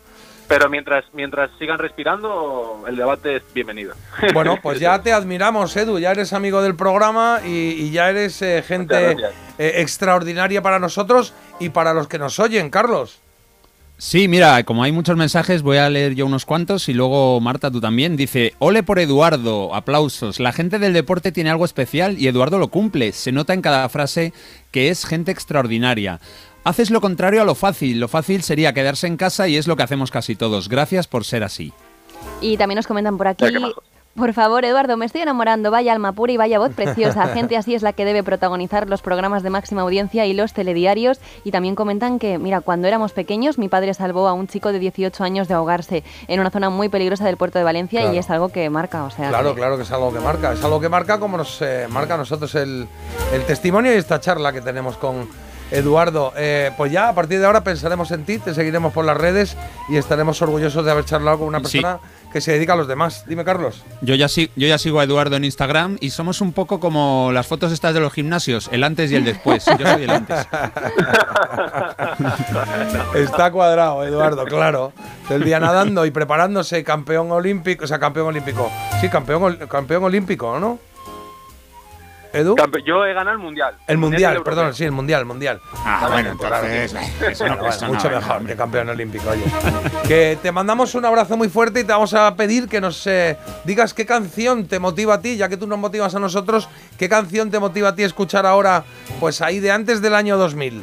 Pero 0.49 0.71
mientras 0.71 1.05
mientras 1.13 1.51
sigan 1.59 1.79
respirando, 1.79 2.85
el 2.89 2.97
debate 2.97 3.37
es 3.37 3.43
bienvenido. 3.55 3.95
Bueno, 4.33 4.59
pues 4.63 4.81
ya 4.81 5.01
te 5.03 5.13
admiramos, 5.13 5.77
Edu, 5.77 5.99
ya 5.99 6.11
eres 6.11 6.33
amigo 6.33 6.63
del 6.63 6.75
programa 6.75 7.41
y, 7.45 7.71
y 7.71 7.91
ya 7.91 8.09
eres 8.09 8.41
eh, 8.43 8.63
gente 8.67 9.13
eh, 9.59 9.73
extraordinaria 9.77 10.63
para 10.63 10.79
nosotros 10.79 11.35
y 11.61 11.69
para 11.69 11.93
los 11.93 12.09
que 12.09 12.19
nos 12.19 12.39
oyen, 12.39 12.71
Carlos. 12.71 13.21
Sí, 14.01 14.29
mira, 14.29 14.63
como 14.63 14.85
hay 14.85 14.93
muchos 14.93 15.17
mensajes, 15.17 15.63
voy 15.63 15.79
a 15.79 15.91
leer 15.91 16.15
yo 16.15 16.25
unos 16.25 16.47
cuantos 16.47 16.89
y 16.89 16.95
luego 16.95 17.41
Marta 17.41 17.69
tú 17.69 17.81
también. 17.81 18.17
Dice, 18.17 18.55
ole 18.61 18.85
por 18.85 19.01
Eduardo, 19.01 19.75
aplausos. 19.75 20.39
La 20.39 20.53
gente 20.53 20.79
del 20.79 20.93
deporte 20.93 21.33
tiene 21.33 21.51
algo 21.51 21.65
especial 21.65 22.17
y 22.17 22.29
Eduardo 22.29 22.61
lo 22.61 22.69
cumple. 22.69 23.11
Se 23.11 23.33
nota 23.33 23.55
en 23.55 23.61
cada 23.61 23.89
frase 23.89 24.33
que 24.71 24.91
es 24.91 25.05
gente 25.05 25.33
extraordinaria. 25.33 26.21
Haces 26.65 26.91
lo 26.91 27.01
contrario 27.01 27.41
a 27.43 27.45
lo 27.45 27.55
fácil. 27.55 27.99
Lo 28.01 28.09
fácil 28.09 28.43
sería 28.43 28.73
quedarse 28.75 29.07
en 29.07 29.17
casa 29.17 29.49
y 29.49 29.57
es 29.57 29.67
lo 29.67 29.77
que 29.77 29.83
hacemos 29.85 30.11
casi 30.11 30.37
todos. 30.37 30.69
Gracias 30.69 31.07
por 31.07 31.25
ser 31.25 31.43
así. 31.45 31.73
Y 32.41 32.57
también 32.57 32.77
nos 32.77 32.87
comentan 32.87 33.17
por 33.17 33.29
aquí. 33.29 33.47
Por 34.17 34.33
favor, 34.35 34.65
Eduardo, 34.65 34.97
me 34.97 35.07
estoy 35.07 35.21
enamorando. 35.21 35.71
Vaya 35.71 35.93
alma 35.93 36.11
pura 36.13 36.33
y 36.33 36.37
vaya 36.37 36.59
voz 36.59 36.73
preciosa. 36.75 37.29
Gente 37.35 37.57
así 37.57 37.75
es 37.77 37.83
la 37.83 37.93
que 37.93 38.05
debe 38.05 38.25
protagonizar 38.25 38.89
los 38.89 39.01
programas 39.01 39.45
de 39.45 39.51
máxima 39.51 39.83
audiencia 39.83 40.27
y 40.27 40.35
los 40.35 40.53
telediarios. 40.53 41.21
Y 41.45 41.53
también 41.53 41.77
comentan 41.77 42.19
que, 42.19 42.37
mira, 42.37 42.61
cuando 42.61 42.89
éramos 42.89 43.13
pequeños, 43.13 43.59
mi 43.59 43.69
padre 43.69 43.95
salvó 43.95 44.27
a 44.27 44.33
un 44.33 44.49
chico 44.49 44.73
de 44.73 44.81
18 44.81 45.23
años 45.23 45.47
de 45.47 45.55
ahogarse 45.55 46.03
en 46.27 46.41
una 46.41 46.51
zona 46.51 46.69
muy 46.69 46.89
peligrosa 46.89 47.25
del 47.25 47.37
puerto 47.37 47.59
de 47.59 47.65
Valencia 47.65 48.01
Claro. 48.01 48.15
y 48.15 48.19
es 48.19 48.29
algo 48.29 48.49
que 48.49 48.69
marca. 48.71 49.05
O 49.05 49.11
sea, 49.11 49.29
Claro, 49.29 49.51
que- 49.55 49.61
claro 49.61 49.77
que 49.77 49.85
es 49.85 49.93
algo 49.93 50.13
que 50.13 50.19
marca. 50.21 50.53
Es 50.53 50.65
algo 50.65 50.81
que 50.81 50.89
marca 50.89 51.21
como 51.21 51.37
nos 51.37 51.63
eh, 51.63 51.87
marca 51.89 52.15
a 52.15 52.19
nosotros 52.19 52.53
el, 52.57 52.89
el 53.33 53.43
testimonio 53.45 53.95
y 53.95 53.99
esta 53.99 54.19
charla 54.19 54.53
que 54.53 54.61
tenemos 54.61 54.97
con 54.97 55.29
Eduardo. 55.71 56.33
Eh, 56.37 56.71
pues 56.77 56.93
ya 56.93 57.09
a 57.09 57.15
partir 57.15 57.39
de 57.41 57.47
ahora 57.47 57.63
pensaremos 57.65 58.11
en 58.11 58.25
ti, 58.25 58.39
te 58.39 58.55
seguiremos 58.55 58.93
por 58.93 59.05
las 59.05 59.17
redes 59.17 59.57
y 59.89 59.97
estaremos 59.97 60.41
orgullosos 60.43 60.85
de 60.85 60.91
haber 60.91 61.05
charlado 61.05 61.39
con 61.39 61.49
una 61.49 61.59
Sí. 61.59 61.81
persona 61.81 61.99
que 62.33 62.41
se 62.43 62.53
dedica 62.53 62.75
a 62.75 62.77
los 62.77 62.87
demás. 62.89 63.25
Dime, 63.27 63.43
Carlos. 63.45 63.83
Yo 64.03 64.15
ya, 64.15 64.29
si- 64.29 64.51
yo 64.55 64.69
ya 64.69 64.77
sigo 64.79 65.01
a 65.01 65.05
Eduardo 65.05 65.37
en 65.37 65.45
Instagram 65.45 65.97
y 66.01 66.11
somos 66.11 66.41
un 66.43 66.53
poco 66.53 66.79
como 66.79 67.31
las 67.33 67.47
fotos 67.47 67.73
estas 67.73 67.95
de 67.95 68.01
los 68.01 68.13
gimnasios, 68.13 68.69
el 68.73 68.85
antes 68.85 69.11
y 69.11 69.17
el 69.17 69.25
después. 69.25 69.65
Yo 69.79 69.87
soy 69.87 70.05
el 70.05 70.11
antes. 70.11 70.39
Está 73.15 73.51
cuadrado, 73.51 74.05
Eduardo, 74.05 74.45
claro. 74.45 74.93
Todo 75.27 75.37
el 75.37 75.45
día 75.45 75.61
nadando 75.61 76.07
y 76.07 76.11
preparándose 76.11 76.85
campeón 76.85 77.31
olímpico, 77.33 77.85
o 77.85 77.89
sea, 77.89 77.99
campeón 77.99 78.29
olímpico. 78.29 78.71
Sí, 79.01 79.09
campeón, 79.09 79.59
campeón 79.69 80.05
olímpico, 80.05 80.59
¿no? 80.59 80.79
Edu. 82.33 82.55
Yo 82.85 83.05
he 83.07 83.15
ganado 83.15 83.37
el 83.37 83.43
mundial. 83.43 83.75
El 83.87 83.97
mundial, 83.99 84.43
perdón, 84.43 84.75
sí, 84.75 84.85
el 84.85 84.93
mundial, 84.93 85.21
el 85.21 85.27
mundial. 85.27 85.61
Ah, 85.77 86.09
bueno, 86.11 86.31
entonces, 86.33 86.93
entonces... 86.95 87.39
Bueno, 87.39 87.57
bueno, 87.59 87.87
mucho 87.95 88.11
mejor 88.11 88.47
que 88.47 88.57
campeón 88.57 88.89
olímpico, 88.91 89.31
oye. 89.31 89.43
que 90.07 90.39
te 90.43 90.53
mandamos 90.53 90.95
un 90.95 91.05
abrazo 91.05 91.37
muy 91.37 91.49
fuerte 91.49 91.81
y 91.81 91.85
te 91.85 91.93
vamos 91.93 92.13
a 92.15 92.35
pedir 92.37 92.69
que 92.69 92.81
nos 92.81 93.07
eh, 93.07 93.37
digas 93.65 93.95
qué 93.95 94.05
canción 94.05 94.67
te 94.67 94.79
motiva 94.79 95.15
a 95.15 95.21
ti, 95.23 95.37
ya 95.37 95.49
que 95.49 95.57
tú 95.57 95.67
nos 95.67 95.79
motivas 95.79 96.15
a 96.15 96.19
nosotros, 96.21 96.69
qué 96.99 97.09
canción 97.09 97.51
te 97.51 97.59
motiva 97.59 97.89
a 97.91 97.95
ti 97.95 98.03
a 98.03 98.07
escuchar 98.07 98.45
ahora, 98.47 98.85
pues 99.21 99.41
ahí 99.41 99.59
de 99.61 99.71
antes 99.71 100.03
del 100.03 100.15
año 100.15 100.37
2000. 100.37 100.83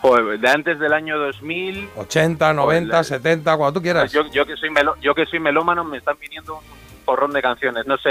Joder, 0.00 0.40
de 0.40 0.48
antes 0.48 0.78
del 0.80 0.92
año 0.92 1.16
2000, 1.18 1.90
80, 1.96 2.52
90, 2.52 2.90
Joder. 2.90 3.04
70, 3.04 3.56
cuando 3.56 3.72
tú 3.72 3.82
quieras. 3.82 4.10
yo, 4.12 4.22
yo 4.32 4.44
que 4.44 4.56
soy 4.56 4.68
melo- 4.70 4.96
yo 5.00 5.14
que 5.14 5.26
soy 5.26 5.38
melómano 5.38 5.84
me 5.84 5.98
están 5.98 6.16
viniendo 6.20 6.56
un 6.56 7.04
porrón 7.04 7.32
de 7.32 7.40
canciones, 7.40 7.86
no 7.86 7.96
sé, 7.98 8.10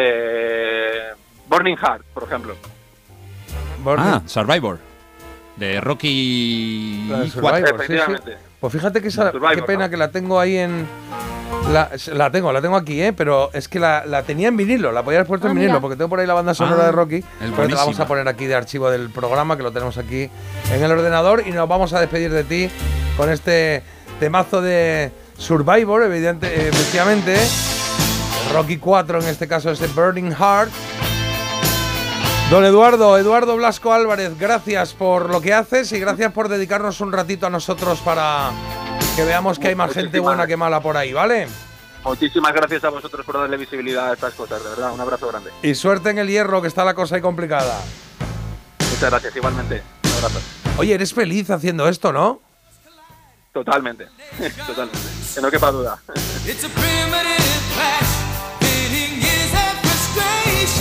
Burning 1.51 1.75
Heart, 1.75 2.03
por 2.13 2.23
ejemplo. 2.23 2.55
Burning- 3.83 3.99
Ah, 4.05 4.21
Survivor. 4.25 4.79
De 5.57 5.81
Rocky 5.81 7.07
La 7.09 7.19
de 7.19 7.29
4. 7.29 7.67
Survivor, 7.67 8.21
sí. 8.25 8.31
Pues 8.59 8.73
fíjate 8.73 9.01
que 9.01 9.09
esa, 9.09 9.31
Survivor, 9.31 9.55
qué 9.55 9.61
pena 9.63 9.85
¿no? 9.85 9.89
que 9.89 9.97
la 9.97 10.09
tengo 10.11 10.39
ahí 10.39 10.57
en. 10.57 10.87
La, 11.73 11.89
la 12.13 12.31
tengo, 12.31 12.51
la 12.53 12.61
tengo 12.61 12.77
aquí, 12.77 13.01
¿eh? 13.01 13.11
Pero 13.13 13.49
es 13.53 13.67
que 13.67 13.79
la, 13.79 14.05
la 14.05 14.23
tenía 14.23 14.47
en 14.47 14.55
vinilo, 14.57 14.91
la 14.93 15.03
podía 15.03 15.19
haber 15.19 15.27
puesto 15.27 15.47
Ah, 15.47 15.49
en 15.51 15.55
vinilo, 15.57 15.73
mira. 15.73 15.81
porque 15.81 15.97
tengo 15.97 16.09
por 16.09 16.19
ahí 16.19 16.25
la 16.25 16.33
banda 16.33 16.53
sonora 16.53 16.83
Ah, 16.83 16.85
de 16.85 16.91
Rocky. 16.93 17.15
es 17.17 17.25
pero 17.39 17.67
te 17.67 17.73
la 17.73 17.81
vamos 17.81 17.99
a 17.99 18.07
poner 18.07 18.27
aquí 18.29 18.45
de 18.45 18.55
archivo 18.55 18.89
del 18.89 19.09
programa, 19.09 19.57
que 19.57 19.63
lo 19.63 19.71
tenemos 19.71 19.97
aquí 19.97 20.29
en 20.71 20.83
el 20.83 20.89
ordenador. 20.91 21.43
Y 21.45 21.51
nos 21.51 21.67
vamos 21.67 21.91
a 21.93 21.99
despedir 21.99 22.31
de 22.31 22.43
ti 22.45 22.69
con 23.17 23.29
este 23.29 23.83
temazo 24.19 24.61
de 24.61 25.11
Survivor, 25.37 26.03
evidente, 26.03 26.47
eh, 26.47 26.69
efectivamente. 26.69 27.35
Rocky 28.53 28.77
4, 28.77 29.21
en 29.21 29.27
este 29.27 29.47
caso, 29.47 29.69
ese 29.71 29.87
Burning 29.87 30.31
Heart. 30.31 30.71
Don 32.51 32.65
Eduardo, 32.65 33.17
Eduardo 33.17 33.55
Blasco 33.55 33.93
Álvarez, 33.93 34.37
gracias 34.37 34.93
por 34.93 35.29
lo 35.29 35.39
que 35.39 35.53
haces 35.53 35.89
y 35.93 35.99
gracias 36.01 36.33
por 36.33 36.49
dedicarnos 36.49 36.99
un 36.99 37.13
ratito 37.13 37.47
a 37.47 37.49
nosotros 37.49 38.01
para 38.01 38.51
que 39.15 39.23
veamos 39.23 39.57
que 39.57 39.69
hay 39.69 39.75
más 39.75 39.93
gente 39.93 40.19
buena 40.19 40.45
que 40.45 40.57
mala 40.57 40.81
por 40.81 40.97
ahí, 40.97 41.13
¿vale? 41.13 41.47
Muchísimas 42.03 42.51
gracias 42.51 42.83
a 42.83 42.89
vosotros 42.89 43.25
por 43.25 43.35
darle 43.39 43.55
visibilidad 43.55 44.09
a 44.09 44.13
estas 44.15 44.33
cosas, 44.33 44.61
de 44.61 44.69
verdad, 44.69 44.91
un 44.91 44.99
abrazo 44.99 45.29
grande. 45.29 45.49
Y 45.63 45.75
suerte 45.75 46.09
en 46.09 46.17
el 46.17 46.27
hierro, 46.27 46.61
que 46.61 46.67
está 46.67 46.83
la 46.83 46.93
cosa 46.93 47.15
ahí 47.15 47.21
complicada. 47.21 47.79
Muchas 48.79 49.09
gracias, 49.09 49.33
igualmente. 49.33 49.81
Un 50.03 50.11
abrazo. 50.11 50.41
Oye, 50.77 50.93
eres 50.93 51.13
feliz 51.13 51.49
haciendo 51.51 51.87
esto, 51.87 52.11
¿no? 52.11 52.41
Totalmente, 53.53 54.07
totalmente. 54.67 54.99
Que 55.33 55.41
no 55.41 55.49
quepa 55.49 55.71
duda. 55.71 56.01